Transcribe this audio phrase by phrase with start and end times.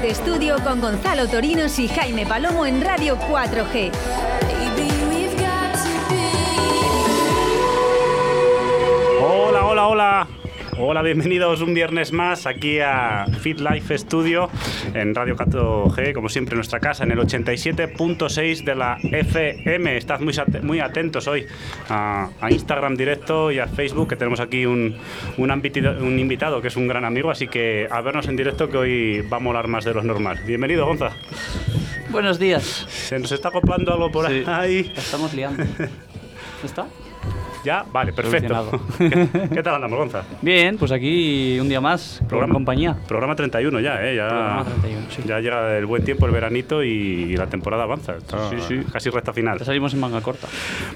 [0.00, 3.92] Life Studio con Gonzalo Torinos y Jaime Palomo en Radio 4G.
[9.22, 10.29] Hola, hola, hola.
[10.82, 14.48] Hola, bienvenidos un viernes más aquí a Fit Life Studio
[14.94, 19.96] en Radio 4G, como siempre en nuestra casa, en el 87.6 de la FM.
[19.98, 20.32] Estad muy,
[20.62, 21.44] muy atentos hoy
[21.90, 24.96] a, a Instagram directo y a Facebook, que tenemos aquí un,
[25.36, 28.68] un, ambiti- un invitado que es un gran amigo, así que a vernos en directo
[28.70, 30.40] que hoy va a molar más de lo normal.
[30.46, 31.10] Bienvenido, Gonza.
[32.10, 32.64] Buenos días.
[32.88, 34.44] Se nos está acoplando algo por Sí.
[34.46, 34.90] ahí.
[34.94, 35.62] La estamos liando.
[36.64, 36.86] ¿Está?
[37.64, 37.84] ¿Ya?
[37.92, 38.80] Vale, perfecto.
[38.98, 40.22] ¿Qué, qué tal andamos, Gonza?
[40.40, 42.96] Bien, pues aquí un día más, con compañía.
[43.06, 44.16] Programa 31 ya, ¿eh?
[44.16, 45.22] Ya, Programa 31, sí.
[45.26, 48.16] ya llega el buen tiempo, el veranito y, y la temporada avanza.
[48.16, 48.80] Está Sí, sí.
[48.92, 49.58] Casi recta final.
[49.58, 50.48] Ya salimos en manga corta.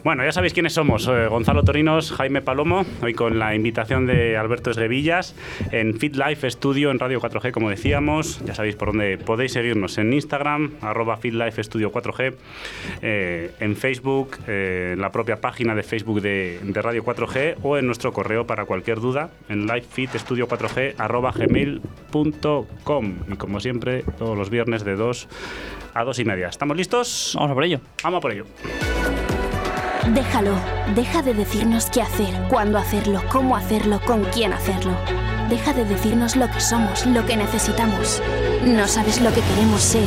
[0.02, 1.06] Bueno, ya sabéis quiénes somos.
[1.08, 5.34] eh, Gonzalo Torinos, Jaime Palomo, hoy con la invitación de Alberto Esguevillas
[5.70, 8.42] en Fit Life Studio en Radio 4G, como decíamos.
[8.44, 12.34] Ya sabéis por dónde podéis seguirnos en Instagram, arroba Fit Life Studio 4G,
[13.02, 17.76] eh, en Facebook, eh, en la propia página de Facebook de, de Radio 4G o
[17.76, 23.14] en nuestro correo para cualquier duda en livefitstudio4g arroba gmail.com.
[23.32, 25.28] Y como siempre, todos los viernes de 2
[25.94, 26.48] a 2 y media.
[26.48, 27.32] ¿Estamos listos?
[27.34, 27.80] Vamos a por ello.
[28.02, 28.44] Vamos a por ello.
[30.12, 30.54] Déjalo,
[30.94, 34.92] deja de decirnos qué hacer, cuándo hacerlo, cómo hacerlo, con quién hacerlo.
[35.48, 38.22] Deja de decirnos lo que somos, lo que necesitamos.
[38.66, 40.06] No sabes lo que queremos ser,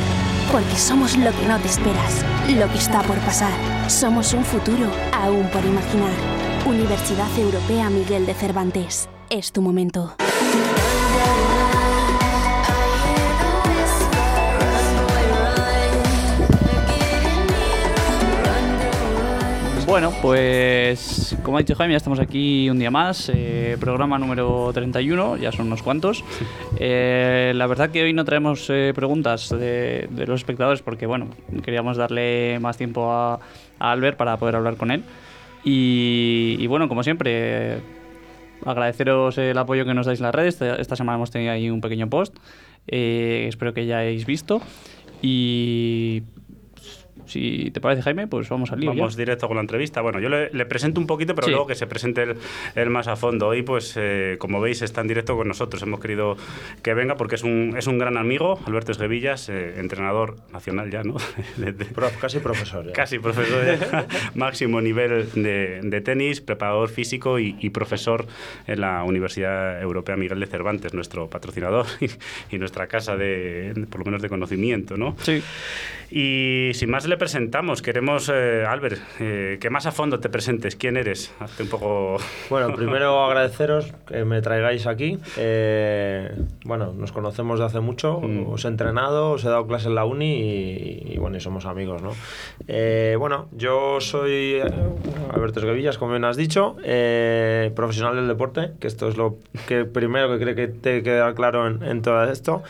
[0.52, 3.53] porque somos lo que no te esperas, lo que está por pasar.
[3.90, 6.37] Somos un futuro aún por imaginar.
[6.68, 9.08] Universidad Europea Miguel de Cervantes.
[9.30, 10.18] Es tu momento.
[19.86, 24.70] Bueno, pues como ha dicho Jaime, ya estamos aquí un día más, eh, programa número
[24.74, 26.26] 31, ya son unos cuantos.
[26.78, 31.30] Eh, la verdad que hoy no traemos eh, preguntas de, de los espectadores porque, bueno,
[31.64, 33.40] queríamos darle más tiempo a,
[33.80, 35.06] a Albert para poder hablar con él.
[35.69, 37.79] Y, bueno, como siempre,
[38.63, 40.53] agradeceros el apoyo que nos dais en las redes.
[40.53, 42.38] Esta, esta semana hemos tenido ahí un pequeño post,
[42.88, 44.61] eh, espero que ya hayáis visto.
[45.22, 46.23] Y
[47.28, 48.94] si te parece, Jaime, pues vamos al lío.
[48.94, 49.00] ya.
[49.00, 50.02] Vamos directo con la entrevista.
[50.02, 51.52] Bueno, yo le, le presento un poquito, pero Sí.
[51.52, 52.36] luego que se presente él,
[52.76, 53.48] él más a fondo.
[53.48, 55.82] Hoy, pues, eh, como veis, está en directo con nosotros.
[55.84, 56.36] Hemos querido
[56.82, 61.04] que venga porque es un, es un gran amigo, Alberto Esguevillas, eh, entrenador nacional ya,
[61.04, 61.16] ¿no?
[61.58, 62.86] De- de- Prof- casi profesor.
[62.88, 62.94] ya.
[62.94, 63.78] Casi profesor de
[64.36, 68.26] máximo nivel de, de tenis, preparador físico y, y profesor
[68.68, 74.00] en la Universidad Europea Miguel de Cervantes, nuestro patrocinador y, y nuestra casa de, por
[74.00, 75.16] lo menos de conocimiento, ¿no?
[75.22, 75.42] Sí.
[76.09, 80.75] Y sin más le presentamos, queremos, eh, Albert, eh, que más a fondo te presentes.
[80.75, 81.34] ¿Quién eres?
[81.40, 82.18] Hazte un poco...
[82.50, 85.19] Bueno, primero agradeceros que me traigáis aquí.
[85.38, 86.31] Eh,
[86.63, 88.47] bueno, nos conocemos de hace mucho, Mm.
[88.51, 91.66] os he entrenado, os he dado clase en la uni y, y bueno, y somos
[91.66, 92.12] amigos, ¿no?
[92.67, 94.63] Eh, bueno, yo soy eh,
[95.34, 99.84] Alberto Esguevillas, como bien has dicho, eh, profesional del deporte, que esto es lo que
[99.85, 102.63] primero que creo que te queda claro en, en todo esto.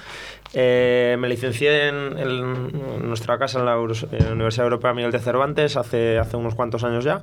[0.54, 5.12] Eh, me licencié en, en nuestra casa en la Euro- en la Universidad Europea Miguel
[5.12, 7.22] de Cervantes hace, hace unos cuantos años ya.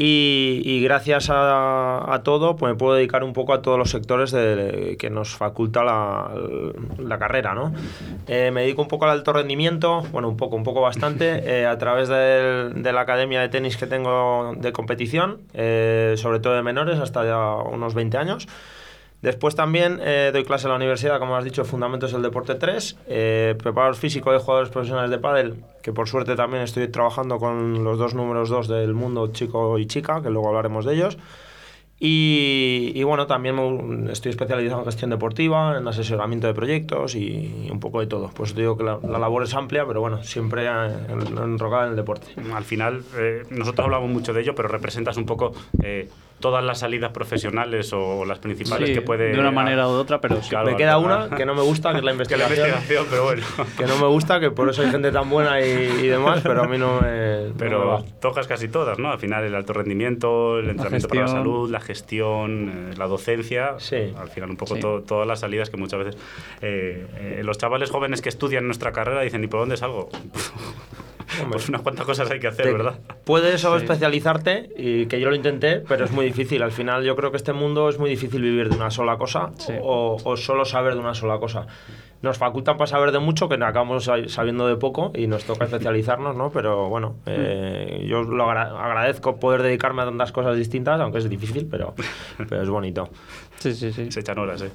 [0.00, 3.90] Y, y gracias a, a todo, pues me puedo dedicar un poco a todos los
[3.90, 6.30] sectores de- que nos faculta la,
[6.98, 7.72] la carrera, ¿no?
[8.28, 11.66] Eh, me dedico un poco al alto rendimiento, bueno, un poco, un poco bastante, eh,
[11.66, 16.54] a través del- de la academia de tenis que tengo de competición, eh, sobre todo
[16.54, 18.46] de menores, hasta ya unos 20 años.
[19.22, 22.96] Después también eh, doy clase en la universidad, como has dicho, Fundamentos del Deporte 3,
[23.08, 27.82] eh, preparador físico de jugadores profesionales de pádel, que por suerte también estoy trabajando con
[27.82, 31.18] los dos números 2 del mundo, chico y chica, que luego hablaremos de ellos.
[32.00, 37.68] Y, y bueno, también me- estoy especializado en gestión deportiva, en asesoramiento de proyectos y,
[37.72, 38.30] un poco de todo.
[38.32, 41.86] Pues te digo que la, la labor es amplia, pero bueno, siempre eh, en- enrocada
[41.86, 42.28] en el deporte.
[42.54, 45.50] Al final, eh, nosotros hablamos mucho de ello, pero representas un poco
[45.82, 46.08] eh,
[46.40, 49.32] todas las salidas profesionales o las principales Sí, que puede...
[49.32, 50.50] de una manera u otra, pero sí.
[50.50, 52.68] Claro, me queda una que no me gusta, que es la Que la investigación.
[52.68, 53.42] investigación, pero bueno.
[53.76, 56.62] que no me gusta, que por eso hay gente tan buena y, y demás, pero
[56.62, 57.08] a mí no me.
[57.42, 59.10] no me Pero tocas casi todas, ¿no?
[59.10, 63.74] Al final el alto rendimiento, el entrenamiento para la salud, la gestión, eh, la docencia.
[63.78, 64.12] Sí.
[64.18, 64.80] Al final un poco Sí.
[64.80, 66.16] to- todas las salidas que muchas veces
[66.60, 70.08] eh, eh, los chavales jóvenes que estudian nuestra carrera dicen, ¿y por dónde salgo?
[71.50, 72.98] Pues unas cuantas cosas hay que hacer, Te- ¿verdad?
[73.24, 76.62] Puedes especializarte, y que yo lo intenté, pero es muy difícil.
[76.62, 79.50] Al final, yo creo que este mundo es muy difícil vivir de una sola cosa
[79.58, 79.72] Sí.
[79.80, 81.66] o, o solo saber de una sola cosa.
[82.22, 86.36] Nos facultan para saber de mucho, que acabamos sabiendo de poco y nos toca especializarnos,
[86.36, 86.50] ¿no?
[86.50, 91.66] Pero bueno, eh, yo lo agradezco poder dedicarme a tantas cosas distintas, aunque es difícil,
[91.70, 91.94] pero,
[92.48, 93.08] pero es bonito.
[93.58, 94.10] Sí, sí, sí.
[94.10, 94.70] Se echan horas, ¿eh?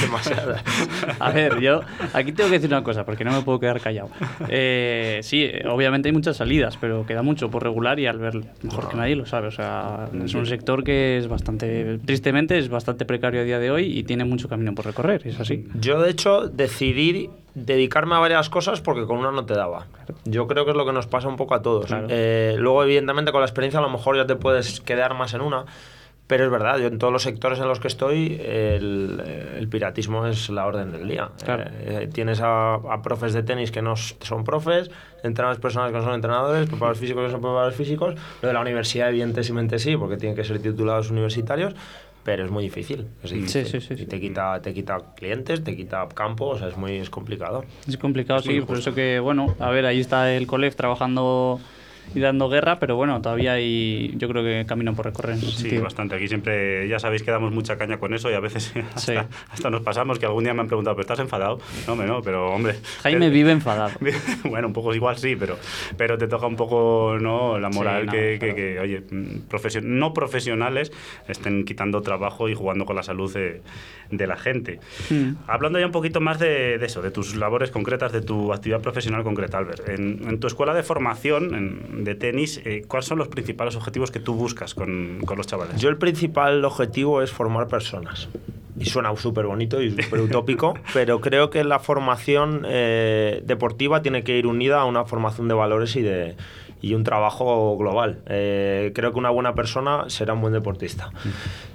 [0.00, 0.62] Demasiadas.
[1.20, 1.80] A ver, yo
[2.12, 4.10] aquí tengo que decir una cosa, porque no me puedo quedar callado.
[4.48, 8.88] Eh, sí, obviamente hay muchas salidas, pero queda mucho por regular y al ver mejor
[8.88, 9.48] que nadie lo sabe.
[9.48, 13.70] O sea, es un sector que es bastante, tristemente, es bastante precario a día de
[13.70, 15.68] hoy y tiene mucho camino por recorrer, es así.
[15.74, 19.86] Yo, de hecho, decidí dedicarme a varias cosas porque con una no te daba.
[20.24, 21.90] Yo creo que es lo que nos pasa un poco a todos.
[22.08, 25.40] Eh, luego, evidentemente, con la experiencia a lo mejor ya te puedes quedar más en
[25.40, 25.64] una.
[26.26, 30.48] Pero es verdad, yo en todos los sectores en los que estoy, el, piratismo es
[30.48, 31.30] la orden del día.
[31.44, 34.92] Eh, tienes a, profes de tenis que no son profes,
[35.24, 38.14] entrenadores personas que no son entrenadores, preparadores físicos que no son preparadores físicos.
[38.42, 41.74] Lo de la universidad, evidentemente sí, porque tienen que ser titulados universitarios
[42.30, 43.08] pero es muy difícil.
[43.24, 46.76] Sí, sí, sí, y te quita, te quita clientes, te quita campo, o sea, es
[46.76, 47.64] muy es complicado.
[47.88, 51.58] Es complicado, sí, por eso que, bueno, a ver, ahí está el coleg trabajando
[52.14, 55.36] y dando guerra, pero bueno, todavía hay, yo creo que camino por recorrer.
[55.38, 56.16] sí, bastante.
[56.16, 59.70] Aquí siempre, ya sabéis que damos mucha caña con eso y a veces hasta, hasta,
[59.70, 61.60] nos pasamos que algún día me han preguntado, ¿pero estás enfadado?
[61.86, 62.76] No, no, pero hombre.
[63.02, 63.92] Jaime vive enfadado.
[64.44, 65.56] bueno, un poco igual sí, pero,
[65.96, 69.40] pero te toca un poco no la moral que, que, oye, mm,
[69.82, 70.92] no profesionales
[71.28, 73.62] estén quitando trabajo y jugando con la salud de,
[74.10, 74.80] de la gente.
[75.08, 75.34] Hmm.
[75.46, 78.80] Hablando ya un poquito más de, de, eso, de tus labores concretas, de tu actividad
[78.80, 79.88] profesional concreta, Albert.
[79.88, 84.10] En, en tu escuela de formación, en, de tenis, eh, ¿cuáles son los principales objetivos
[84.10, 85.80] que tú buscas con, con, los chavales?
[85.80, 88.28] Yo el principal objetivo es formar personas.
[88.78, 94.24] Y suena súper bonito y súper utópico, pero creo que la formación eh, deportiva tiene
[94.24, 96.36] que ir unida a una formación de valores y de,
[96.80, 98.18] y un trabajo global.
[98.26, 101.10] Eh, creo que una buena persona será un buen deportista.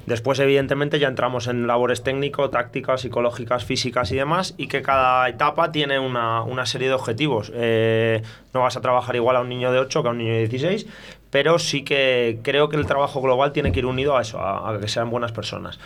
[0.05, 5.27] Después, evidentemente, ya entramos en labores técnico, tácticas, psicológicas, físicas y demás, y que cada
[5.29, 7.51] etapa tiene una, una serie de objetivos.
[7.55, 8.21] Eh,
[8.53, 10.47] no vas a trabajar igual a un niño de 8 que a un niño de
[10.47, 10.87] 16,
[11.35, 14.79] pero sí que creo que el trabajo global tiene que ir unido a eso, a,
[14.79, 15.81] que sean buenas personas.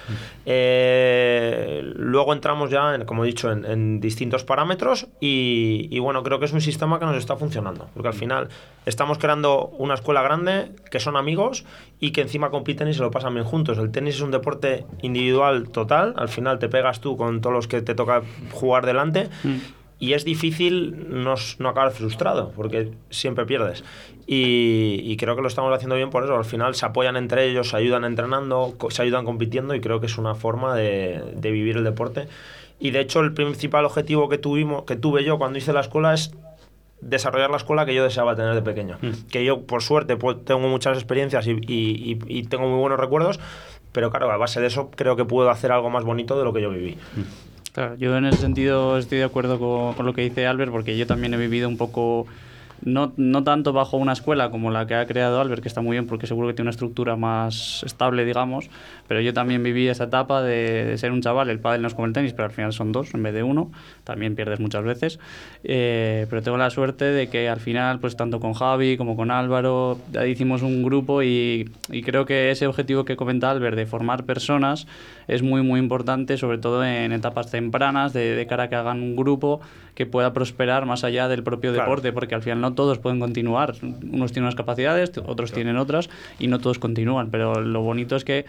[0.45, 6.45] Eh, luego entramos ya, en, como he dicho, en, distintos parámetros y, bueno, creo que
[6.45, 8.49] es un sistema que nos está funcionando, porque al final
[8.85, 11.65] estamos creando una escuela grande, que son amigos
[11.99, 13.79] y que encima compiten y se lo pasan bien juntos.
[13.79, 17.67] El tenis es un deporte individual total, al final te pegas tú con todos los
[17.67, 18.21] que te toca
[18.51, 19.29] jugar delante.
[19.43, 23.83] Mm y es difícil no, no, acabar frustrado, porque siempre pierdes.
[24.25, 26.35] Y, creo que lo estamos haciendo bien por eso.
[26.35, 30.05] Al final se apoyan entre ellos, se ayudan entrenando, se ayudan compitiendo y creo que
[30.05, 32.27] es una forma de, de vivir el deporte.
[32.79, 36.13] Y de hecho el principal objetivo que, tuvimos, que tuve yo cuando hice la escuela
[36.13, 36.31] es
[37.01, 38.97] desarrollar la escuela que yo deseaba tener de pequeño.
[39.01, 39.27] Mm.
[39.29, 43.39] Que yo, por suerte, pues, tengo muchas experiencias y, y, y, tengo muy buenos recuerdos,
[43.91, 46.53] pero claro, a base de eso creo que puedo hacer algo más bonito de lo
[46.53, 46.97] que yo viví.
[47.15, 47.48] Mm.
[47.97, 51.07] Yo en ese sentido estoy de acuerdo con, con, lo que dice Albert, porque yo
[51.07, 52.27] también he vivido un poco
[52.83, 55.95] no, no tanto bajo una escuela como la que ha creado Albert, que está muy
[55.95, 58.69] bien porque seguro que tiene una estructura más estable, digamos,
[59.07, 62.07] pero yo también viví esa etapa de, ser un chaval, el padre no es como
[62.07, 63.71] el tenis, pero al final son dos en vez de uno,
[64.03, 65.19] también pierdes muchas veces,
[65.63, 69.31] eh, pero tengo la suerte de que al final, pues tanto con Javi como con
[69.31, 74.25] Álvaro, hicimos un grupo y, y creo que ese objetivo que comenta Albert de formar
[74.25, 74.87] personas
[75.27, 79.01] es muy, muy importante, sobre todo en etapas tempranas, de, de cara a que hagan
[79.01, 79.61] un grupo
[79.99, 83.75] que pueda prosperar más allá del propio deporte, porque al final no todos pueden continuar.
[83.81, 87.29] Unos tienen unas capacidades, otros tienen otras, y no todos continúan.
[87.29, 88.45] Pero lo bonito es que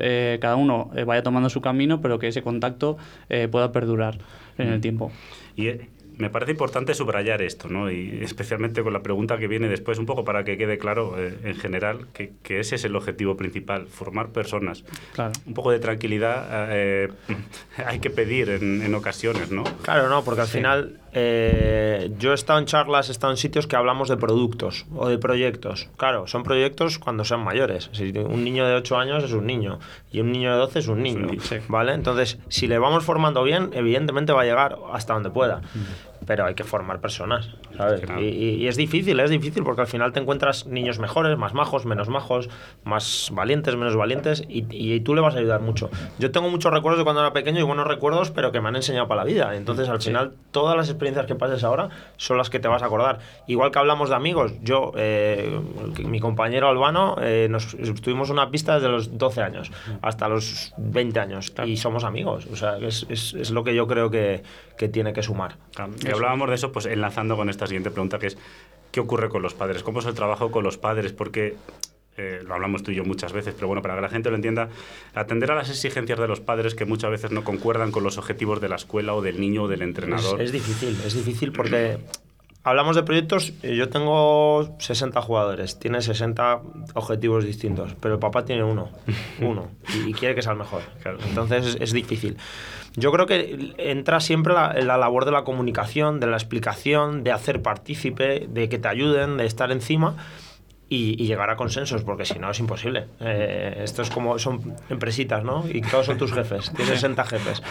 [0.00, 2.96] eh, cada uno eh, vaya tomando su camino, pero que ese contacto
[3.28, 4.18] eh, pueda perdurar
[4.58, 4.82] en el mm.
[4.82, 5.12] tiempo.
[5.56, 5.70] Y
[6.20, 7.90] me parece importante subrayar esto, ¿no?
[7.90, 11.34] Y especialmente con la pregunta que viene después, un poco para que quede claro eh,
[11.44, 14.84] en general que, que, ese es el objetivo principal, formar personas.
[15.14, 15.32] Claro.
[15.46, 17.08] Un poco de tranquilidad eh,
[17.86, 19.64] hay que pedir en, en, ocasiones, ¿no?
[19.82, 23.66] Claro, no, porque al final eh, yo he estado en charlas, he estado en sitios
[23.66, 25.88] que hablamos de productos o de proyectos.
[25.96, 27.90] Claro, son proyectos cuando sean mayores.
[27.92, 29.78] Si un niño de 8 años es un niño
[30.12, 31.28] y un niño de 12 es un niño,
[31.68, 31.94] ¿vale?
[31.94, 35.62] Entonces, si le vamos formando bien, evidentemente va a llegar hasta donde pueda
[36.26, 38.02] pero hay que formar personas, ¿sabes?
[38.20, 42.08] Y, es difícil, es difícil porque al final te encuentras niños mejores, más majos, menos
[42.08, 42.48] majos,
[42.84, 45.90] más valientes, menos valientes y, y, tú le vas a ayudar mucho.
[46.18, 48.76] Yo tengo muchos recuerdos de cuando era pequeño y buenos recuerdos, pero que me han
[48.76, 49.56] enseñado para la vida.
[49.56, 52.86] Entonces al final todas las experiencias que pases ahora son las que te vas a
[52.86, 53.20] acordar.
[53.46, 55.58] Igual que hablamos de amigos, yo, eh,
[56.04, 59.72] mi compañero Albano, eh, nos estuvimos una pista desde los 12 años
[60.02, 62.46] hasta los 20 años y somos amigos.
[62.52, 64.42] O sea, es, es, es lo que yo creo que,
[64.76, 65.56] que tiene que sumar
[66.12, 68.38] hablábamos de eso, pues enlazando con esta siguiente pregunta, que es,
[68.92, 69.82] ¿qué ocurre con los padres?
[69.82, 71.12] ¿Cómo es el trabajo con los padres?
[71.12, 71.56] Porque
[72.16, 74.36] eh, lo hablamos tú y yo muchas veces, pero bueno, para que la gente lo
[74.36, 74.68] entienda,
[75.14, 78.60] atender a las exigencias de los padres que muchas veces no concuerdan con los objetivos
[78.60, 80.40] de la escuela o del niño o del entrenador.
[80.40, 81.98] Es, es difícil, es difícil porque
[82.62, 86.60] hablamos de proyectos, eh, yo tengo 60 jugadores, tiene 60
[86.94, 88.90] objetivos distintos, pero el papá tiene uno,
[89.40, 90.82] uno, y, y quiere que sea el mejor.
[91.28, 92.36] Entonces es, es difícil.
[92.96, 97.32] Yo creo que entra siempre la, la labor de la comunicación, de la explicación, de
[97.32, 100.16] hacer partícipe, de que te ayuden, de estar encima.
[100.92, 103.06] Y, y llegar a consensos, porque si no es imposible.
[103.20, 105.64] Eh, esto es como, son empresitas, ¿no?
[105.72, 107.62] Y todos son tus jefes, tienes 60 jefes.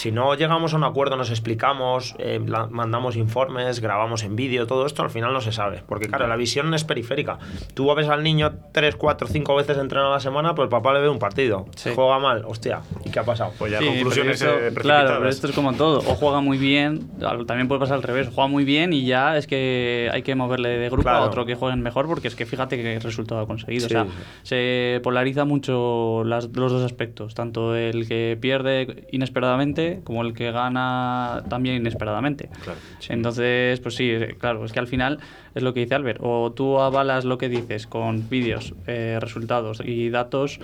[0.00, 4.66] Si no llegamos a un acuerdo, nos explicamos, eh, la- mandamos informes, grabamos en vídeo,
[4.66, 5.82] todo esto al final no se sabe.
[5.86, 7.38] Porque claro, la visión es periférica.
[7.74, 10.94] Tú ves al niño 3, 4, 5 veces entrenar a la semana, pues el papá
[10.94, 11.66] le ve un partido.
[11.76, 11.90] Sí.
[11.94, 13.52] Juega mal, hostia, ¿y qué ha pasado?
[13.58, 15.98] Pues ya Sí, conclusiones pero esto- eh, Claro, pero esto es como todo.
[15.98, 17.10] O juega muy bien,
[17.46, 18.30] también puede pasar al revés.
[18.34, 21.18] Juega muy bien y ya es que hay que moverle de grupo Claro.
[21.24, 23.86] a otro que jueguen mejor porque es que fíjate qué resultado ha conseguido.
[23.86, 24.06] Sí, o sea,
[24.44, 30.52] se polariza mucho las- los dos aspectos, tanto el que pierde inesperadamente como el que
[30.52, 32.48] gana también inesperadamente.
[32.62, 32.78] Claro,
[33.08, 35.18] Entonces, pues sí, eh, claro, es que al final
[35.54, 36.20] es lo que dice Albert.
[36.22, 40.60] O tú avalas lo que dices con vídeos, eh, resultados y datos,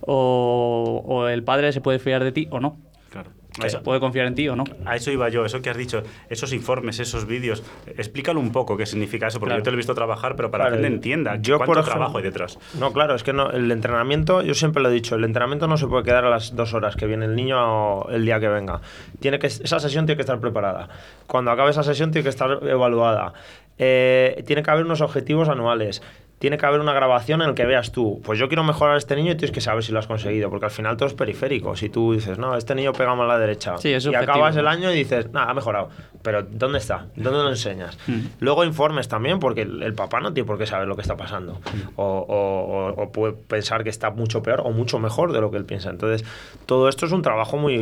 [0.00, 2.78] o, o el padre se puede fiar de ti o no.
[3.10, 3.30] Claro.
[3.64, 4.62] Eso- puede confiar en ti o no.
[4.84, 7.64] A eso iba yo, eso que has dicho, esos informes, esos vídeos,
[7.96, 9.60] explícalo un poco qué significa eso, porque Claro.
[9.60, 11.66] yo te lo he visto trabajar, pero para Claro, que la gente entienda yo, cuánto
[11.72, 12.58] por ejemplo- trabajo hay detrás.
[12.78, 15.76] No, claro, es que no, el entrenamiento, yo siempre lo he dicho, el entrenamiento no
[15.76, 18.48] se puede quedar a las dos horas que viene el niño o el día que
[18.48, 18.80] venga.
[19.18, 20.88] Tiene que, esa sesión tiene que estar preparada.
[21.26, 23.32] Cuando acabe esa sesión tiene que estar evaluada.
[23.78, 26.02] Eh, tiene que haber unos objetivos anuales.
[26.38, 28.98] Tiene que haber una grabación en la que veas tú, pues yo quiero mejorar a
[28.98, 31.14] este niño y tienes que saber si lo has conseguido, porque al final todo es
[31.14, 31.74] periférico.
[31.74, 34.54] Si tú dices, no, este niño pega mal a la derecha, Sí, es y acabas
[34.56, 35.88] el año y dices, nada, ha mejorado.
[36.22, 37.06] Pero ¿dónde está?
[37.16, 37.98] ¿Dónde lo enseñas?
[38.06, 38.20] Hmm.
[38.40, 41.16] Luego informes también, porque el, el papá no tiene por qué saber lo que está
[41.16, 41.60] pasando.
[41.96, 45.50] O, o- o- o puede pensar que está mucho peor o mucho mejor de lo
[45.50, 45.90] que él piensa.
[45.90, 46.24] Entonces,
[46.66, 47.74] todo esto es un trabajo muy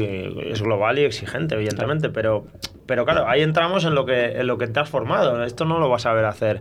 [0.46, 2.08] es global y exigente, evidentemente.
[2.08, 2.46] Pero,
[2.86, 5.44] pero claro, ahí entramos en lo, que, en lo que te has formado.
[5.44, 6.60] Esto no lo vas a ver hacer.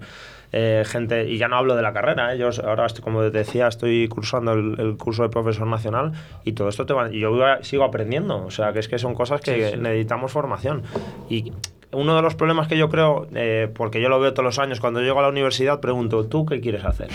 [0.58, 2.38] Eh, gente, y ya no hablo de la carrera, ¿eh?
[2.38, 6.14] yo ahora, estoy, como te decía, estoy cursando el, el curso de profesor nacional
[6.46, 9.16] y todo esto te va, y yo sigo aprendiendo, o sea, que es que son
[9.16, 10.84] cosas que necesitamos formación.
[11.30, 11.52] Y
[11.92, 14.80] uno de los problemas que yo creo, eh, porque yo lo veo todos los años,
[14.80, 17.10] cuando llego a la universidad pregunto, ¿tú qué quieres hacer?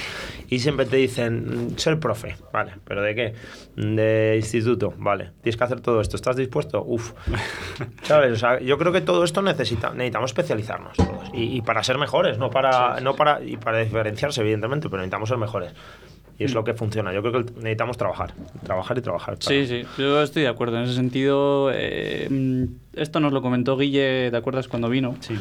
[0.49, 3.35] Y siempre te dicen, "Mm, ser profe, vale, ¿pero de qué?
[3.77, 6.83] De instituto, vale, tienes que hacer todo esto, ¿estás dispuesto?
[6.85, 7.13] Uf,
[8.03, 8.33] ¿sabes?
[8.33, 11.99] O sea, yo creo que todo esto necesita, necesitamos especializarnos todos y, y para ser
[11.99, 15.73] mejores, no para, no para, y para diferenciarse, evidentemente, pero necesitamos ser mejores.
[16.41, 17.13] Y es lo que funciona.
[17.13, 18.33] Yo creo que necesitamos trabajar,
[18.65, 19.35] trabajar y trabajar.
[19.39, 20.79] para- Sí, sí, yo estoy de acuerdo.
[20.79, 25.15] En ese sentido, eh, mm, esto nos lo comentó Guille, ¿te acuerdas cuando vino?
[25.21, 25.35] Sí.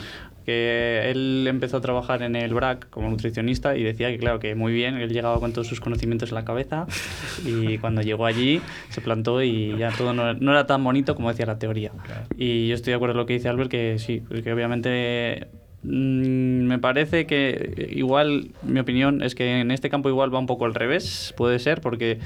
[0.45, 4.55] Que él empezó a trabajar en el BRAC como nutricionista y decía que, claro, que
[4.55, 6.85] muy bien, él llegaba con todos sus conocimientos en la cabeza
[7.45, 11.29] y cuando llegó allí se plantó y ya todo no, no era tan bonito como
[11.29, 11.91] decía la teoría.
[12.35, 15.47] Y yo estoy de acuerdo con lo que dice Albert, que sí, que obviamente
[15.83, 20.45] Mm, me parece que igual, mi opinión es que en este campo igual va un
[20.47, 22.19] poco al revés, puede ser, porque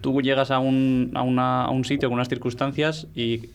[0.00, 3.48] tú llegas a un, a, una- a un sitio con unas circunstancias y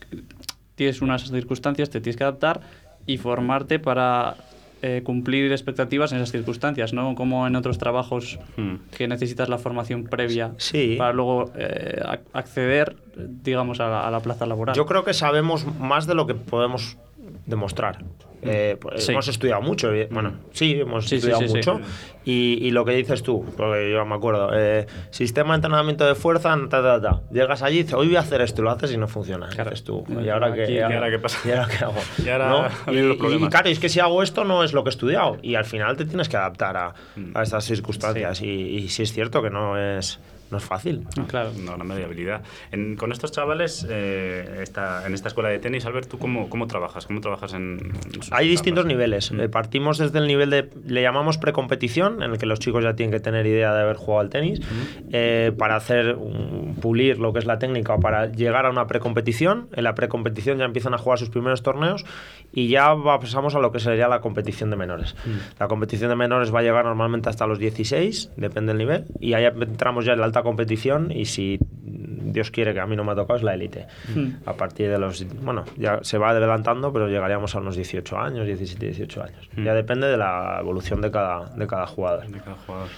[0.74, 2.60] tienes unas circunstancias, te tienes que adaptar
[3.06, 4.36] y formarte para
[4.82, 7.14] eh, cumplir expectativas en esas circunstancias, ¿no?
[7.14, 8.74] Como en otros trabajos Hmm.
[8.96, 10.96] que necesitas la formación previa Sí.
[10.98, 14.76] para luego eh, ac- acceder, digamos, a la, a la plaza laboral.
[14.76, 16.98] Yo creo que sabemos más de lo que podemos
[17.46, 18.04] demostrar.
[18.48, 19.12] Eh, pues Sí.
[19.12, 21.80] Hemos estudiado mucho, evi- bueno, sí, hemos Sí, estudiado sí, mucho.
[22.24, 26.14] Y, y lo que dices tú, porque yo me acuerdo, eh, sistema de entrenamiento de
[26.16, 27.20] fuerza, ta, ta, ta.
[27.30, 29.48] llegas allí y dices, hoy voy a hacer esto, lo haces y no funciona.
[29.48, 29.70] Claro.
[29.70, 31.38] Dices tú, ¿y ahora qué, ¿y ahora qué pasa?
[31.48, 31.94] ¿Y ahora qué hago?
[32.24, 32.48] Y ahora
[32.86, 32.92] ¿No?
[32.92, 35.36] Y- y claro, es que si hago esto no es lo que he estudiado.
[35.42, 37.36] Y al final te tienes que adaptar a, Mm.
[37.36, 38.42] a estas circunstancias.
[38.42, 40.18] Y, y sí es cierto que no es,
[40.50, 41.04] no es fácil.
[41.28, 41.50] Claro.
[41.60, 42.42] Una gran variabilidad.
[42.72, 46.66] En- con estos chavales, eh, esta- en esta escuela de tenis, Albert, ¿tú cómo, cómo
[46.66, 47.06] trabajas?
[47.06, 47.92] ¿Cómo trabajas en,
[48.30, 49.32] Hay distintos niveles.
[49.32, 49.40] Mm.
[49.40, 52.94] Eh, partimos desde el nivel de, le llamamos precompetición, en el que los chicos ya
[52.94, 54.60] tienen que tener idea de haber jugado al tenis,
[55.12, 56.16] eh, para hacer,
[56.80, 59.68] pulir lo que es la técnica o para llegar a una precompetición.
[59.74, 62.04] En la precompetición ya empiezan a jugar sus primeros torneos
[62.52, 65.14] y ya pasamos a lo que sería la competición de menores.
[65.58, 69.34] La competición de menores va a llegar normalmente hasta los 16, depende del nivel, y
[69.34, 71.58] ahí entramos ya en la competición y si
[72.32, 73.86] Dios quiere que a mí no me ha tocado es la élite.
[74.44, 78.46] A partir de los, bueno, ya se va adelantando, pero llegaríamos a unos 18 años,
[78.46, 79.48] 17, 18 años.
[79.56, 82.26] Ya depende de la evolución de cada, de cada jugador.
[82.26, 82.88] de cada jugador.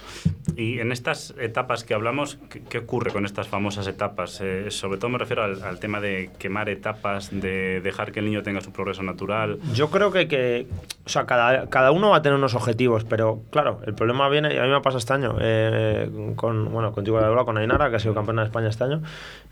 [0.55, 4.41] Y en estas etapas que hablamos, ¿qué, qué ocurre con estas famosas etapas?
[4.41, 8.25] Eh, sobre todo me refiero al, al, tema de quemar etapas, de dejar que el
[8.25, 9.59] niño tenga su progreso natural.
[9.73, 10.67] Yo creo que, que
[11.05, 14.53] o sea, cada, cada uno va a tener unos objetivos, pero claro, el problema viene,
[14.53, 17.89] y a mí me pasa este año, eh, con, bueno, contigo he hablado con Ainara,
[17.89, 19.01] que ha sido campeona de España este año,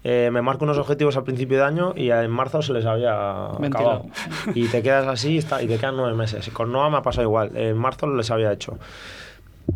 [0.03, 3.50] eh, me marco unos objetivos al principio de año y en marzo se les había
[3.59, 3.89] Ventilado.
[3.89, 4.05] acabado.
[4.53, 6.47] Y te quedas así y, está, y te quedan nueve meses.
[6.50, 8.77] Con Noah me ha pasado igual, en marzo les había hecho.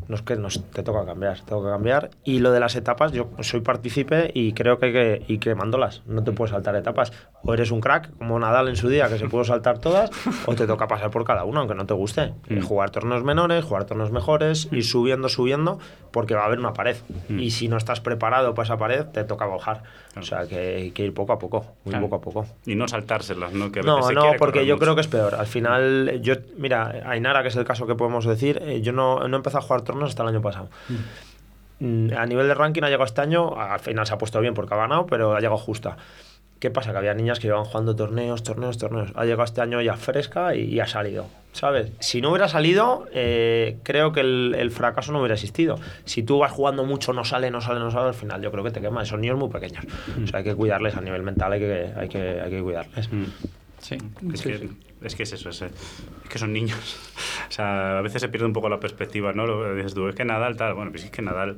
[0.07, 2.09] No es que nos, te toca cambiar, tengo que cambiar.
[2.23, 6.01] Y lo de las etapas, yo soy partícipe y creo que hay que ir quemándolas.
[6.05, 7.13] No te puedes saltar etapas.
[7.43, 10.11] O eres un crack, como Nadal en su día, que se pudo saltar todas,
[10.45, 12.33] o te toca pasar por cada uno, aunque no te guste.
[12.49, 12.61] Mm.
[12.61, 15.79] Jugar torneos menores, jugar torneos mejores, ir subiendo, subiendo,
[16.11, 16.97] porque va a haber una pared.
[17.29, 17.39] Mm.
[17.39, 19.83] Y si no estás preparado para esa pared, te toca bajar.
[20.11, 20.23] Claro.
[20.25, 22.05] O sea, que hay que ir poco a poco, muy Claro.
[22.09, 22.45] poco a poco.
[22.65, 23.71] Y no saltárselas, ¿no?
[23.71, 24.83] Que a veces No, se no, porque yo mucho.
[24.83, 25.35] creo que es peor.
[25.35, 29.27] Al final, yo, mira, Ainara, que es el caso que podemos decir, eh, yo no,
[29.27, 30.69] no empecé a jugar torneos hasta el año pasado.
[31.79, 34.53] Mm, A nivel de ranking ha llegado este año, al final se ha puesto bien
[34.53, 35.97] porque ha ganado, pero ha llegado justa.
[36.59, 36.91] ¿Qué pasa?
[36.91, 39.11] Que había niñas que iban jugando torneos, torneos, torneos.
[39.15, 41.25] Ha llegado este año ya fresca y, y ha salido.
[41.53, 41.91] ¿Sabes?
[41.99, 45.79] Si no hubiera salido, eh, creo que el, el fracaso no hubiera existido.
[46.05, 48.63] Si tú vas jugando mucho, no sale, no sale, no sale, al final yo creo
[48.63, 49.03] que te quema.
[49.05, 49.83] Son niños muy pequeños.
[50.23, 53.11] O sea, hay que cuidarles a nivel mental, hay que, hay que, hay que cuidarles.
[53.11, 53.25] Mm.
[53.79, 53.97] Sí.
[54.33, 54.69] Es, que,
[55.01, 55.71] es que es eso, es, es
[56.29, 56.79] que son niños.
[57.49, 59.45] O sea, a veces se pierde un poco la perspectiva, ¿no?
[59.45, 61.57] Lo dices tú, es que Nadal tal, bueno, pues es que Nadal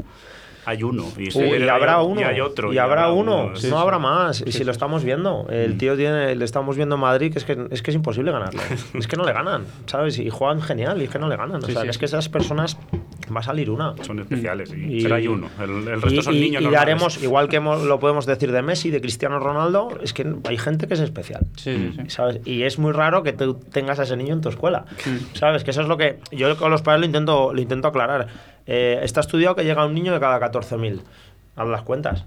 [0.65, 1.05] hay uno.
[1.17, 2.21] Y, se- Uy, y habrá uno.
[2.21, 2.71] Y hay otro.
[2.73, 3.55] Y habrá uno.
[3.55, 3.81] Sí, no sí.
[3.81, 4.43] habrá más.
[4.45, 5.47] Y si lo estamos viendo.
[5.49, 5.77] El Mm.
[5.77, 6.35] tío tiene.
[6.35, 8.61] Le estamos viendo en Madrid que es que es, que es imposible ganarle.
[8.93, 9.65] es que no le ganan.
[9.85, 10.17] ¿Sabes?
[10.19, 11.63] Y juegan genial y es que no le ganan.
[11.63, 12.77] O Sí, sea, que es que esas personas.
[13.35, 13.95] Va a salir una.
[14.01, 15.47] Son especiales, y, Y- pero hay uno.
[15.59, 18.61] El, el resto y, son niños y daremos, igual que hemos- lo podemos decir de
[18.61, 21.45] Messi, de Cristiano Ronaldo, es que hay gente que es especial.
[21.55, 22.09] Sí, sí, sí.
[22.09, 22.41] ¿sabes?
[22.45, 24.85] Y es muy raro que tú tengas a ese niño en tu escuela.
[25.05, 25.35] Mm.
[25.37, 25.63] ¿Sabes?
[25.63, 28.27] Que eso es lo que yo con los padres lo intento, lo intento aclarar.
[28.65, 31.01] Eh, está estudiado que llega un niño de cada 14.000.
[31.55, 32.23] Haz las cuentas.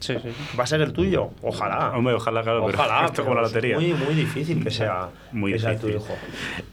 [0.00, 0.28] Sí, sí.
[0.58, 1.30] ¿Va a ser el tuyo?
[1.42, 1.90] Ojalá.
[1.96, 3.06] Hombre, ojalá, claro, pero Ojalá.
[3.06, 3.76] esto como la pero es lotería.
[3.78, 6.02] Muy, muy difícil que sea, Muy que sea tu difícil.
[6.12, 6.16] hijo.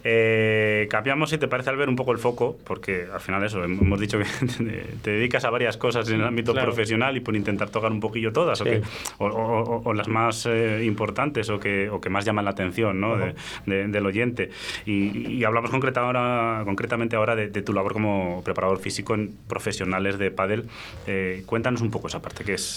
[0.04, 3.64] Eh, cambiamos, si te parece, al ver un poco el foco, porque al final eso,
[3.64, 4.26] hemos dicho que
[5.04, 6.68] te, dedicas a varias cosas en el ámbito Claro.
[6.68, 8.70] profesional y por intentar tocar un poquillo todas, o, Sí.
[8.72, 8.82] que-
[9.20, 12.52] o, o- o- o las más eh, importantes o que, o que más llaman la
[12.52, 13.18] atención ¿no?
[13.18, 13.34] de-
[13.66, 14.50] de- del oyente.
[14.86, 19.34] Y, y hablamos concreta ahora, concretamente ahora de, de tu labor como preparador físico en
[19.48, 20.66] profesionales de pádel.
[21.08, 22.73] Eh, cuéntanos un poco esa parte que es...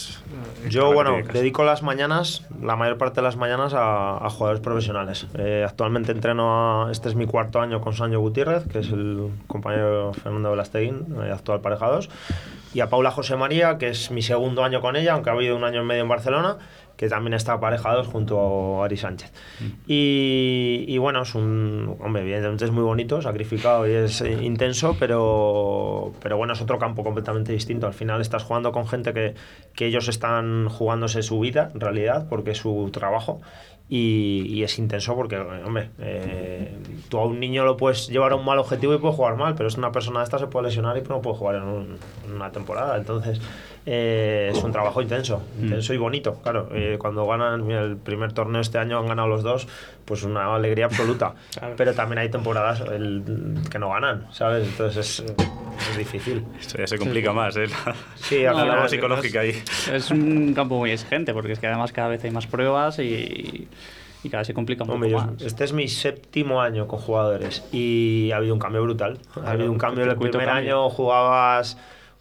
[0.63, 4.31] eh, a Yo, bueno, dedico las mañanas, la mayor parte de las mañanas, a, a
[4.31, 5.27] jugadores profesionales.
[5.39, 6.93] Eh, actualmente entreno a.
[6.93, 11.31] Este es mi cuarto año con Sancho Gutiérrez, que es el compañero Fernando Velasteguín, eh,
[11.33, 12.09] actual parejados.
[12.75, 15.57] Y a Paula José María, que es mi segundo año con ella, aunque ha habido
[15.57, 16.59] un año y medio en Barcelona,
[16.97, 19.33] que también está aparejados junto a Ari Sánchez.
[19.87, 21.97] Y, y bueno, es un.
[22.01, 26.79] Hombre, evidentemente es muy bonito, sacrificado y es eh, intenso, pero, pero bueno, es otro
[26.79, 27.87] campo completamente distinto.
[27.87, 29.35] Al final estás jugando con gente que,
[29.75, 33.41] que ellos están jugándose su vida, en realidad, porque es su trabajo.
[33.89, 36.77] Y, y es intenso porque, hombre, eh,
[37.09, 39.55] tú a un niño lo puedes llevar a un mal objetivo y puede jugar mal,
[39.55, 41.97] pero es una persona de esta se puede lesionar y no puede jugar en, un-
[42.27, 42.97] en una temporada.
[42.97, 43.41] Entonces,
[43.89, 46.69] eh, es un trabajo intenso, intenso y bonito, claro.
[46.75, 49.69] Eh, cuando ganan mira, el primer torneo este año, han ganado los dos,
[50.05, 51.35] pues una alegría absoluta.
[51.77, 53.23] Pero también hay temporadas el-
[53.71, 54.67] que no ganan, ¿sabes?
[54.67, 55.35] Entonces es,
[55.91, 56.45] es difícil.
[56.59, 57.67] Esto ya se complica más, ¿eh?
[57.69, 59.63] La, Sí, la final- labor psicológica ahí.
[59.93, 63.69] Es un campo muy exigente porque es que además cada vez hay más pruebas y,
[64.25, 65.43] y cada vez se complica un Hombre, poco yo- más.
[65.43, 69.19] este es mi séptimo año con jugadores y ha habido un cambio brutal.
[69.45, 70.03] Ha habido un cambio.
[70.05, 70.53] el primer cambia.
[70.73, 71.79] año jugabas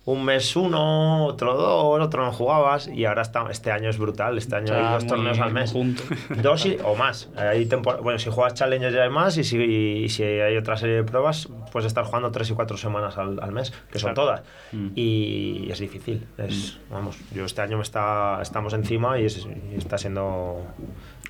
[0.07, 4.37] un mes uno, otro dos, otro no jugabas y ahora está, este año es brutal.
[4.37, 5.71] Este año hay dos torneos al mes.
[5.71, 6.03] junto.
[6.43, 7.27] Dos y- o más.
[7.35, 7.67] Hay
[8.03, 11.03] bueno, si juegas Challengers ya hay más y si, y si hay otra serie de
[11.03, 14.27] pruebas, puedes estar jugando tres y cuatro semanas al, al mes, que son Claro.
[14.29, 14.43] todas.
[14.73, 14.87] Mm.
[14.95, 16.27] Y es difícil.
[16.37, 20.61] Es, Vamos, yo este año me está, estamos encima y, es- y está siendo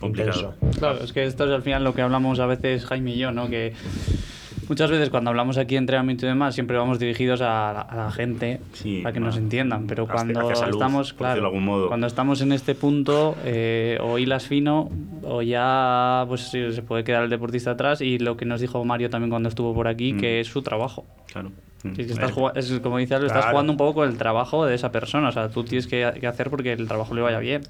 [0.02, 0.54] Complicado.
[0.60, 0.80] intenso.
[0.80, 3.32] Claro, es que esto es al final lo que hablamos a veces Jaime y yo,
[3.32, 3.48] ¿no?
[3.50, 3.74] Que
[4.68, 7.96] muchas veces cuando hablamos aquí de entrenamiento y demás siempre vamos dirigidos a la, a
[7.96, 11.52] la gente Sí, para que nos entiendan, pero cuando hacia estamos, claro,
[11.88, 14.90] cuando estamos en este punto eh, o hilas fino
[15.24, 19.10] o ya pues se puede quedar el deportista atrás y lo que nos dijo Mario
[19.10, 20.20] también cuando estuvo por aquí, Mm.
[20.20, 21.06] que es su trabajo.
[21.32, 21.52] Claro.
[21.92, 23.50] Es que estás es como dices, estás Claro.
[23.52, 26.28] jugando un poco con el trabajo de esa persona, o sea, tú tienes que, que
[26.28, 27.64] hacer porque el trabajo le vaya bien.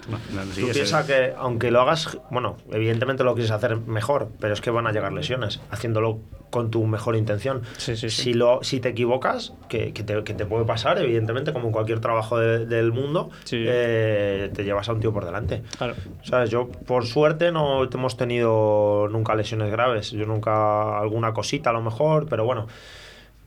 [0.54, 4.62] sí, Tú piensas que aunque lo hagas, bueno, evidentemente lo quieres hacer mejor, pero es
[4.62, 7.64] que van a llegar lesiones haciéndolo con tu mejor intención.
[7.78, 8.22] Sí, sí, sí.
[8.24, 11.74] Si, lo, si te equivocas, que, que te, que te puede pasar, evidentemente, como en
[11.74, 13.66] cualquier trabajo de- del mundo, Sí.
[13.68, 15.64] eh, te llevas a un tío por delante.
[15.78, 15.96] Claro.
[16.24, 16.50] ¿Sabes?
[16.50, 20.12] Yo, por suerte, no hemos tenido nunca lesiones graves.
[20.12, 22.68] Yo nunca, alguna cosita a lo mejor, pero bueno.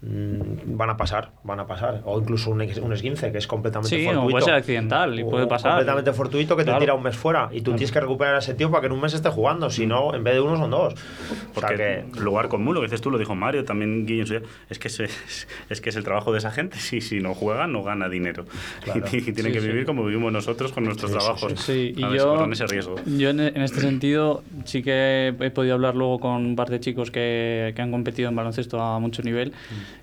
[0.02, 2.02] Mm, van a pasar, van a pasar.
[2.04, 4.26] O incluso un, un esguince que es completamente Sí, fortuito.
[4.26, 5.72] o puede ser accidental y puede pasar.
[5.72, 6.78] Completamente fortuito que Claro.
[6.78, 8.86] te tira un mes fuera y tú tienes que recuperar a ese tío para que
[8.86, 9.70] en un mes esté jugando.
[9.70, 10.94] Si no, en vez de uno son dos.
[10.94, 12.20] O sea Porque que.
[12.20, 14.78] lugar común, lo que dices tú, lo dijo Mario, también Guille, en su día, es
[14.78, 15.00] que, es,
[15.70, 16.78] es que es el trabajo de esa gente.
[16.78, 18.44] Si, si no juega, no gana dinero.
[18.84, 19.04] Claro.
[19.12, 19.68] Y, y tienen Sí, que sí.
[19.68, 21.60] vivir como vivimos nosotros con nuestros Sí, sí, trabajos.
[21.60, 22.96] Sí, y yo, corren ese riesgo.
[23.06, 26.78] yo en, en este sentido sí que he podido hablar luego con un par de
[26.80, 29.52] chicos que, que han competido en baloncesto a mucho nivel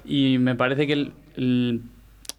[0.05, 1.81] y me parece que el- el-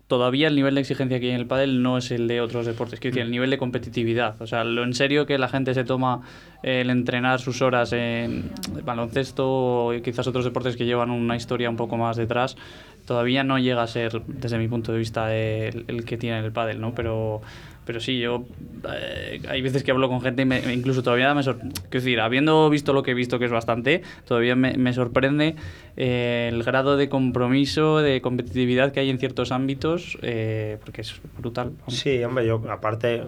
[0.09, 2.65] todavía el nivel de exigencia que hay en el pádel no es el de otros
[2.65, 5.75] deportes, quiero decir, el nivel de competitividad, o sea, lo en serio que la gente
[5.75, 6.21] se toma
[6.63, 8.51] el entrenar sus horas en
[8.85, 12.57] baloncesto o quizás otros deportes que llevan una historia un poco más detrás,
[13.05, 16.53] todavía no llega a ser, desde mi punto de vista, el, el que tiene el
[16.53, 16.95] pádel, ¿no?
[16.95, 17.43] Pero,
[17.87, 18.45] pero sí, yo
[18.93, 21.75] eh, hay veces que hablo con gente y me, incluso todavía me sorprende.
[21.89, 25.57] Quiero decir, habiendo visto lo que he visto, que es bastante, todavía me, me sorprende
[25.97, 31.15] eh, el grado de compromiso, de competitividad que hay en ciertos ámbitos, eh, porque es
[31.39, 31.71] brutal.
[31.79, 31.95] vamos.
[31.95, 33.23] Sí, hombre, yo aparte,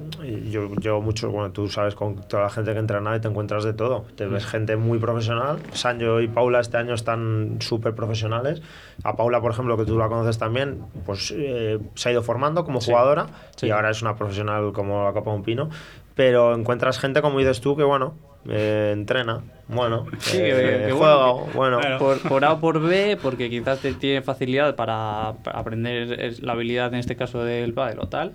[0.50, 3.64] yo, yo mucho, bueno, tú sabes, con toda la gente que entrena y te encuentras
[3.64, 4.04] de todo.
[4.16, 5.58] Te ves gente muy profesional.
[5.72, 8.60] Sancho y Paula este año están súper profesionales.
[9.04, 12.64] A Paula, por ejemplo, que tú la conoces también, pues eh, se ha ido formando
[12.64, 12.90] como Sí.
[12.90, 13.66] jugadora Sí.
[13.66, 15.70] y ahora es una profesional como la Copa de un Pino.
[16.14, 18.14] Pero encuentras gente, como dices tú, que bueno,
[18.48, 21.98] eh, entrena, bueno, Sí, eh, que- que juega, bueno, que- bueno.
[21.98, 26.52] Por, por A o por B, porque quizás te tiene facilidad para, para aprender la
[26.52, 28.32] habilidad, en este caso del pádel o tal,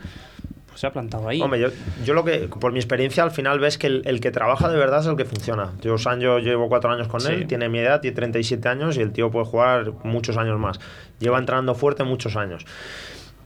[0.67, 1.41] pues se ha plantado ahí.
[1.41, 1.67] Hombre, yo,
[2.05, 4.77] yo lo que, por mi experiencia, al final ves que el, el que trabaja de
[4.77, 5.71] verdad es el que funciona.
[5.81, 7.33] Yo, Sancho, llevo cuatro años con Sí.
[7.33, 10.79] él, tiene mi edad, tiene 37 años y el tío puede jugar muchos años más.
[11.19, 12.65] Lleva entrenando fuerte muchos años.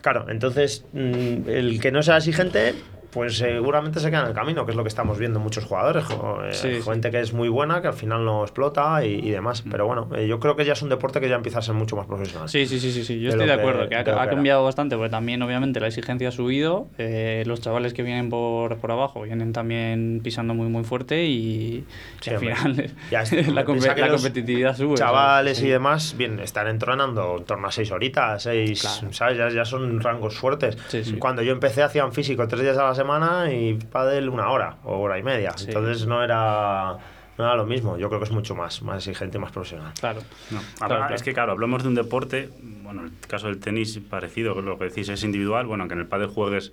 [0.07, 2.75] Claro, entonces, mm, el que no sea exigente,
[3.17, 5.65] pues seguramente se queda en el camino, que es lo que estamos viendo en muchos
[5.65, 6.05] jugadores.
[6.05, 6.81] jo- eh, Sí, sí.
[6.83, 9.63] gente que es muy buena, que al final no explota y, y demás.
[9.69, 11.73] Pero bueno, eh, yo creo que ya es un deporte que ya empieza a ser
[11.73, 12.47] mucho más profesional.
[12.47, 13.15] Sí, sí, sí, sí, sí.
[13.19, 14.29] yo de estoy de que- acuerdo, que, ha, lo ha que era.
[14.29, 18.77] cambiado bastante, porque también obviamente la exigencia ha subido, eh, los chavales que vienen por,
[18.77, 21.85] por abajo vienen también pisando muy muy fuerte y,
[22.21, 24.95] Sí, y al final Ya es- la, com- que la competitividad sube.
[24.95, 25.69] Chavales y Sí.
[25.69, 29.11] demás, bien, están entrenando en torno a seis horitas, seis, Claro.
[29.13, 29.37] ¿sabes?
[29.37, 30.77] Ya, ya son rangos fuertes.
[30.89, 31.13] Sí, sí.
[31.17, 33.06] Cuando yo empecé hacían físico tres días a la semana
[33.51, 35.51] y pádel una hora o hora y media.
[35.55, 35.65] Sí.
[35.67, 36.97] Entonces no era,
[37.37, 37.97] no era lo mismo.
[37.97, 39.93] Yo creo que es mucho más, más exigente y más profesional.
[39.99, 40.21] Claro.
[40.51, 41.15] No, Claro, habla- claro.
[41.15, 42.49] Es que, claro, hablamos de un deporte,
[42.83, 46.07] bueno, el caso del tenis parecido, lo que decís es individual, bueno, que en el
[46.07, 46.71] pádel juegues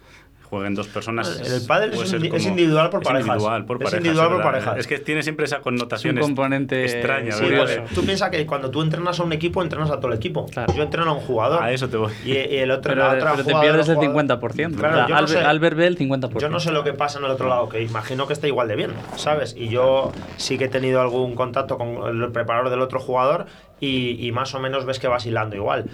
[0.55, 1.41] jueguen dos personas.
[1.41, 2.13] El pádel es
[2.47, 3.27] individual por es parejas.
[3.29, 4.79] individual por Es individual por parejas.
[4.79, 7.35] Es que tiene siempre esa connotación Es un componente extraña,
[7.95, 10.47] tú piensas que cuando tú entrenas a un equipo, entrenas a todo el equipo.
[10.47, 10.73] Claro.
[10.75, 11.63] Yo entreno a un jugador.
[11.63, 12.13] A eso te voy.
[12.25, 14.77] Y, y el otro, Pero, la otra pero te pierdes el jugador- 50%.
[14.77, 16.39] Claro, O sea, yo no Albert, sé- Albert Bell, 50%.
[16.41, 18.69] Yo no sé lo que pasa en el otro lado, que imagino que está igual
[18.69, 19.55] de bien, ¿sabes?
[19.59, 23.47] Y yo sí que he tenido algún contacto con el preparador del otro jugador
[23.81, 25.87] y, y más o menos ves que vas hilando igual.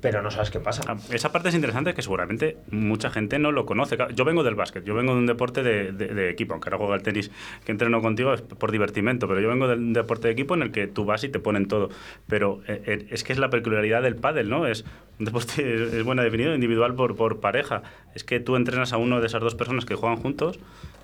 [0.00, 0.82] Pero no sabes qué pasa.
[0.86, 3.98] Ah, Esa parte es interesante que seguramente mucha gente no lo conoce.
[4.14, 7.02] Yo vengo del básquet, yo vengo de un deporte de, equipo, aunque ahora juego al
[7.02, 7.32] tenis
[7.64, 10.70] que entreno contigo por divertimento, pero yo vengo de un deporte de equipo en el
[10.70, 11.88] que tú vas y te ponen todo.
[12.28, 14.66] Pero eh, eh, es que es la peculiaridad del pádel, ¿no?
[14.66, 14.84] Es
[15.18, 17.82] un deporte, es, es buena definido, individual por, por pareja.
[18.14, 20.60] Es que tú entrenas a uno de esas dos personas que juegan juntos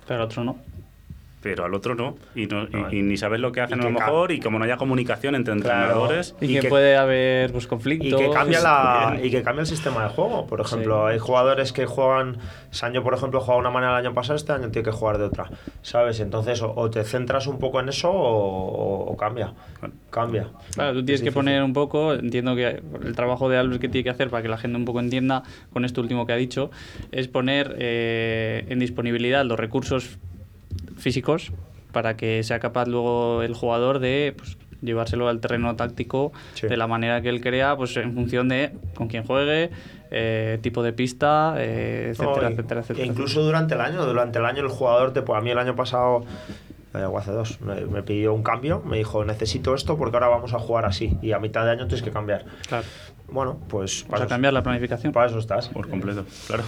[0.07, 0.57] Pero otro no.
[1.45, 2.15] Pero al otro no.
[2.33, 4.39] Y, no- y- No, y ni sabes lo que hacen y a lo mejor, y
[4.39, 5.83] como no haya comunicación entre Claro.
[5.83, 6.35] entrenadores.
[6.41, 8.19] Y, Y que, puede haber pues, conflictos.
[8.19, 10.47] Y que cambia la y que cambia el sistema de juego.
[10.47, 11.13] Por ejemplo, Sí.
[11.13, 12.37] hay jugadores que juegan.
[12.71, 15.19] Sancho, por ejemplo, juega de una manera el año pasado, este año tiene que jugar
[15.19, 15.51] de otra.
[15.83, 16.19] ¿Sabes?
[16.19, 19.53] Entonces, o, o te centras un poco en eso o, o- o cambia.
[20.09, 20.47] Cambia.
[20.73, 21.33] Claro, tú tienes Es que difícil.
[21.33, 24.49] poner un poco, entiendo que el trabajo de Albert que tiene que hacer para que
[24.49, 26.71] la gente un poco entienda con esto último que ha dicho,
[27.11, 30.17] es poner eh, en disponibilidad los recursos
[30.97, 31.51] físicos
[31.91, 36.67] para que sea capaz luego el jugador de pues, llevárselo al terreno táctico Sí.
[36.67, 39.71] de la manera que él crea, pues en función de con quién juegue,
[40.11, 43.07] eh, tipo de pista, eh, etcétera, No, y- etcétera, e etcétera.
[43.07, 45.75] incluso durante el año, durante el año el jugador te pues a mí el año
[45.75, 46.25] pasado
[46.93, 50.27] eh, o hace dos, me, me pidió un cambio, me dijo necesito esto porque ahora
[50.27, 52.45] vamos a jugar así y a mitad de año tienes que cambiar.
[52.67, 52.85] Claro.
[53.27, 55.11] Bueno, pues para, eso, cambiar la planificación.
[55.11, 55.69] para eso estás.
[55.69, 56.63] Por completo, claro.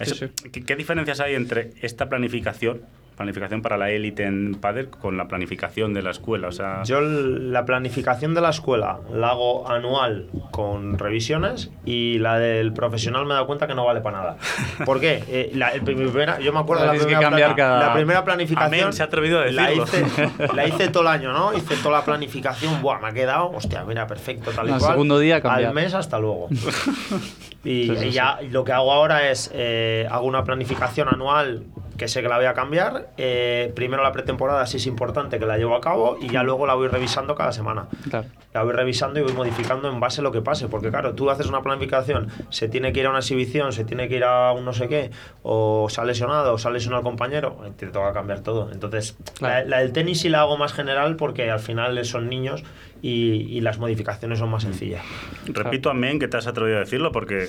[0.00, 0.26] Eso- sí.
[0.50, 2.82] ¿qué, qué diferencias hay entre esta planificación,
[3.16, 6.48] planificación para la élite en pádel, con la planificación de la escuela?
[6.48, 12.38] O sea, Yo la planificación de la escuela la hago anual con revisiones y la
[12.38, 14.36] del profesional me he dado cuenta que no vale para nada.
[14.84, 15.22] ¿Por qué?
[15.28, 18.24] Eh, la, el primera- yo me acuerdo de la primera, cambiar plani- cada- la primera
[18.24, 18.80] planificación.
[18.82, 19.84] Amén, se ha atrevido a la decirlo.
[19.84, 21.52] hice, la hice todo el año, ¿no?
[21.56, 24.90] Hice toda la planificación, buah, me ha quedado, hostia, mira, perfecto, tal y Al cual.
[24.92, 25.68] segundo día cambiar.
[25.68, 26.48] Al mes hasta luego.
[27.64, 31.64] y Sí, sí, y ya lo que hago ahora es, eh, hago una planificación anual
[31.96, 33.08] que sé que la voy a cambiar.
[33.16, 36.66] Eh, primero la pretemporada sí es importante que la llevo a cabo y ya luego
[36.66, 37.86] la voy revisando cada semana.
[38.10, 38.28] Claro.
[38.54, 41.30] La voy revisando y voy modificando en base a lo que pase, porque claro, tú
[41.30, 44.52] haces una planificación, se tiene que ir a una exhibición, se tiene que ir a
[44.52, 45.10] un no sé qué,
[45.42, 48.70] o se ha lesionado, o se ha lesionado el compañero, eh, te toca cambiar todo.
[48.72, 49.54] Entonces, Claro.
[49.54, 52.62] la, la del tenis sí la hago más general porque al final son niños
[53.00, 55.02] y, y las modificaciones son más sencillas.
[55.46, 57.48] Repito amén que te has atrevido a decirlo porque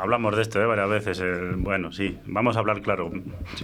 [0.00, 0.66] hablamos de esto ¿eh?
[0.66, 1.20] varias veces.
[1.20, 3.10] eh, bueno, sí, vamos a hablar claro.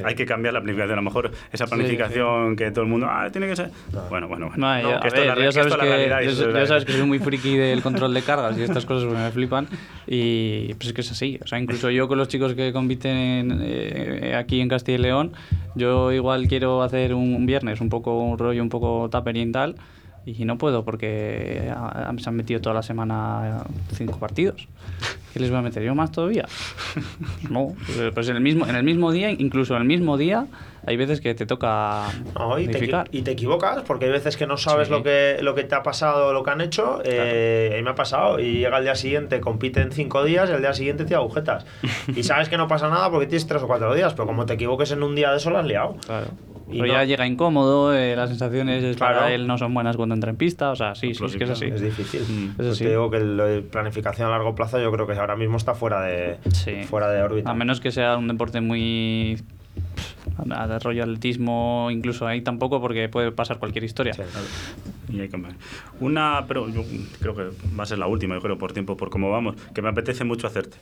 [0.05, 0.93] Hay que cambiar la planificación.
[0.99, 3.71] A lo mejor esa planificación que todo el mundo, ah, tiene que ser.
[4.11, 4.53] Bueno, bueno, bueno.
[4.57, 6.49] No, que esto es la ver, re- ya sabes que, la realidad y ya- esto
[6.49, 9.13] es la- ya sabes que soy muy friki del control de cargas y estas cosas
[9.13, 9.67] me flipan
[10.07, 11.39] y pues es que es así.
[11.43, 15.03] O sea, incluso yo con los chicos que compiten en, eh, aquí en Castilla y
[15.03, 15.33] León,
[15.75, 19.51] yo igual quiero hacer un, un viernes un poco un rollo un poco tupper y
[19.53, 19.77] tal
[20.25, 23.65] y no puedo porque ah, se han metido toda la semana
[23.95, 24.69] cinco partidos.
[25.33, 25.83] ¿Qué les voy a meter?
[25.83, 26.47] ¿Yo más todavía?
[27.51, 27.75] No,
[28.15, 30.47] pues en el mismo, en el mismo día, incluso en el mismo día,
[30.87, 32.07] hay veces que te toca
[32.39, 34.93] No, y, te, y te equivocas porque hay veces que no sabes Sí.
[34.93, 37.01] lo, que, lo que te ha pasado, lo que han hecho.
[37.05, 40.49] Eh, a mí me ha pasado y llega el día siguiente, compite en cinco días
[40.51, 41.65] y el día siguiente te agujetas.
[42.17, 44.55] y sabes que no pasa nada porque tienes tres o cuatro días, pero como te
[44.55, 45.97] equivoques en un día de eso, lo has liado.
[46.07, 46.27] Claro.
[46.73, 49.19] Y Pero no- ya llega incómodo, eh, las sensaciones Claro.
[49.21, 51.45] para él no son buenas cuando entra en pista, o sea, sí, sí, es que
[51.45, 51.67] es así.
[51.67, 52.21] Es difícil.
[52.23, 52.85] Eso Pues sí.
[52.85, 56.01] Te digo que la planificación a largo plazo yo creo que ahora mismo está fuera
[56.03, 56.83] de, Sí.
[56.85, 57.51] fuera de órbita.
[57.51, 59.39] A menos que sea un deporte muy
[60.51, 64.15] a- de rollo atletismo, incluso ahí tampoco, porque puede pasar cualquier historia.
[64.15, 64.23] Sí.
[65.11, 65.55] Y hay que cambiar.
[66.01, 66.83] Una, pero yo
[67.21, 67.43] creo que
[67.79, 70.25] va a ser la última, yo creo, por tiempo, por cómo vamos, que me apetece
[70.25, 70.77] mucho hacerte.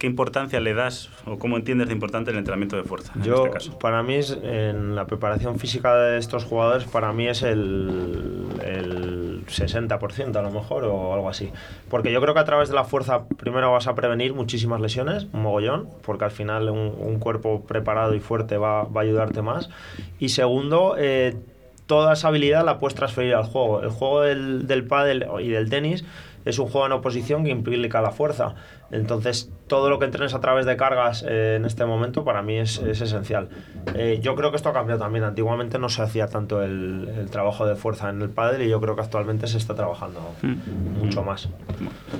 [0.00, 3.44] ¿Qué importancia le das o cómo entiendes de importante el entrenamiento de fuerza en Yo,
[3.44, 3.78] este caso?
[3.78, 9.44] para mí, es, en la preparación física de estos jugadores, para mí es el, el
[9.46, 11.52] 60% a lo mejor o algo así.
[11.90, 15.26] Porque yo creo que a través de la fuerza, primero vas a prevenir muchísimas lesiones,
[15.34, 19.42] un mogollón, porque al final un, un cuerpo preparado y fuerte va, va a ayudarte
[19.42, 19.68] más.
[20.18, 21.36] Y segundo, eh,
[21.84, 23.82] toda esa habilidad la puedes transferir al juego.
[23.82, 26.06] El juego del, del pádel y del tenis
[26.44, 28.54] es un juego en oposición que implica la fuerza.
[28.92, 32.58] Entonces, todo lo que entrenes a través de cargas eh, en este momento para mí
[32.58, 33.48] es, es esencial.
[33.94, 35.24] Eh, yo creo que esto ha cambiado también.
[35.24, 38.80] Antiguamente no se hacía tanto el, el trabajo de fuerza en el pádel y yo
[38.80, 40.20] creo que actualmente se está trabajando
[41.00, 41.48] mucho más.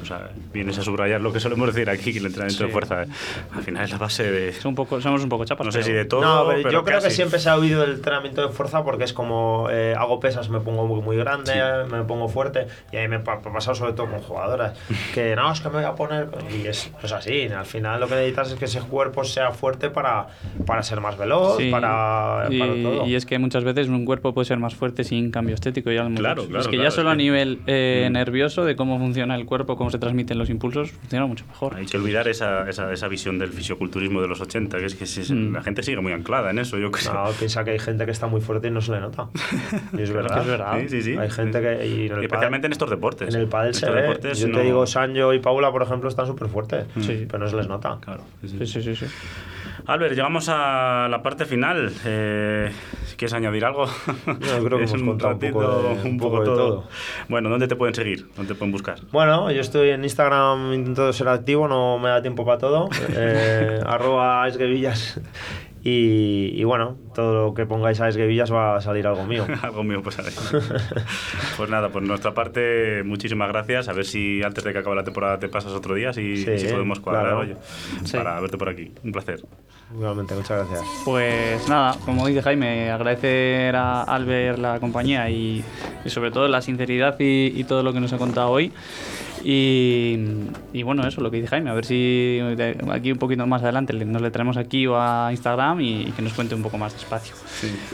[0.00, 2.72] O sea, vienes a subrayar lo que solemos decir aquí, que el entrenamiento de Sí.
[2.72, 3.06] fuerza eh,
[3.54, 4.48] al final es la base de...
[4.50, 5.66] Es un poco, somos un poco chapas.
[5.66, 7.16] No sé pero- si de todo, no, pero, yo creo que casi.
[7.16, 10.61] siempre se ha oído el entrenamiento de fuerza porque es como eh, hago pesas, me
[10.61, 11.52] pongo muy, muy grande,
[11.90, 14.78] me pongo fuerte y a mí me ha pa- pasado sobre todo con jugadoras
[15.14, 18.08] que no, es que me voy a poner y es, es así, al final lo
[18.08, 20.26] que necesitas es que ese cuerpo sea fuerte para,
[20.66, 23.06] para ser más veloz, Sí, para, y, para todo.
[23.06, 25.90] y es que muchas veces un cuerpo puede ser más fuerte sin cambio estético.
[25.90, 28.12] Ya lo hemos Claro, claro, es que claro, ya solo a que- nivel eh, Mm.
[28.12, 31.74] nervioso de cómo funciona el cuerpo, cómo se transmiten los impulsos, funciona mucho mejor.
[31.76, 35.06] Hay que olvidar esa, esa, esa visión del fisioculturismo de los 80, que es que
[35.06, 35.54] si- Mm.
[35.54, 37.12] la gente sigue muy anclada en eso, yo creo.
[37.12, 39.28] No, piensa que hay gente que está muy fuerte y no se le nota.
[39.96, 40.40] Y es verdad.
[40.40, 40.78] es verdad.
[40.80, 41.16] Sí, sí, sí.
[41.16, 41.86] Hay gente que.
[41.86, 43.34] Y en el Y especialmente en estos deportes.
[43.34, 44.02] En el pádel se ve.
[44.02, 46.86] deportes Yo no- te digo, Sancho y Paula, por ejemplo, están súper fuertes.
[47.00, 47.26] Sí.
[47.30, 47.98] Pero no se les nota.
[48.00, 48.22] Claro.
[48.42, 48.82] sí, sí.
[48.82, 49.06] Sí, sí.
[49.86, 51.90] Albert, llegamos a la parte final.
[52.04, 52.70] Eh,
[53.06, 53.86] si ¿Quieres añadir algo?
[54.26, 56.84] Yo creo que Es hemos contado un poco de- un poco de todo.
[57.28, 58.28] Bueno, ¿dónde te pueden seguir?
[58.36, 58.98] ¿Dónde te pueden buscar?
[59.10, 62.88] Bueno, yo estoy en Instagram, intento ser activo, no me da tiempo para todo.
[63.16, 65.18] Eh, arroba esguevillas.
[65.82, 69.46] Y, y bueno, todo lo que pongáis a esguevillas va a salir algo mío.
[69.62, 70.26] Algo mío, pues ahí.
[71.56, 73.88] Pues nada, por nuestra parte, muchísimas gracias.
[73.88, 76.58] A ver si antes de que acabe la temporada te pasas otro día, si, Sí,
[76.58, 77.38] si podemos cuadrar claro.
[77.40, 77.56] oye,
[78.04, 78.16] Sí.
[78.16, 78.92] para verte por aquí.
[79.04, 79.40] Un placer.
[79.94, 80.88] Igualmente, muchas gracias.
[81.04, 85.64] Pues nada, como dice Jaime, agradecer a Albert la compañía y,
[86.04, 88.72] y sobre todo la sinceridad y, y todo lo que nos ha contado hoy.
[89.42, 90.18] Y,
[90.72, 92.40] y bueno, eso, lo que dice Jaime, a ver si
[92.90, 96.22] aquí un poquito más adelante nos le traemos aquí o a Instagram y, y que
[96.22, 97.35] nos cuente un poco más despacio.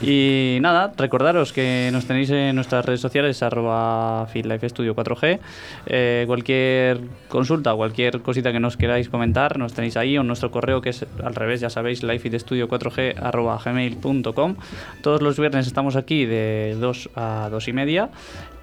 [0.03, 5.39] Y nada, recordaros que nos tenéis en nuestras redes sociales, arroba FitLifeStudio 4G.
[5.87, 10.51] Eh, cualquier consulta, cualquier cosita que nos queráis comentar, nos tenéis ahí o en nuestro
[10.51, 14.57] correo que es al revés, ya sabéis, lifefitstudio4g arroba gmail.com.
[15.03, 18.11] Todos los viernes estamos aquí de 2 a 2 y media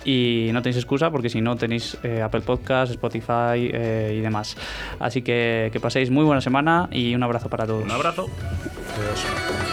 [0.05, 4.55] y no tenéis excusa porque si no tenéis eh, Apple Podcast, Spotify eh, y demás.
[4.99, 7.83] Así que que paséis muy buena semana y un abrazo para todos.
[7.83, 8.27] Un abrazo.
[8.97, 9.72] Adiós.